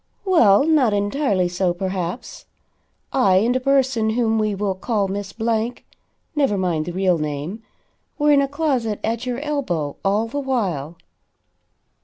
"Well, 0.25 0.65
not 0.65 0.93
entirely 0.93 1.47
so, 1.47 1.75
perhaps. 1.75 2.45
I 3.13 3.35
and 3.35 3.55
a 3.55 3.59
person 3.59 4.09
whom 4.09 4.39
we 4.39 4.55
will 4.55 4.73
call 4.73 5.07
Miss 5.07 5.31
Blank 5.31 5.85
(never 6.35 6.57
mind 6.57 6.85
the 6.87 6.91
real 6.91 7.19
name,) 7.19 7.61
were 8.17 8.31
in 8.31 8.41
a 8.41 8.47
closet 8.47 8.99
at 9.03 9.27
your 9.27 9.37
elbow 9.41 9.97
all 10.03 10.25
the 10.27 10.39
while." 10.39 10.95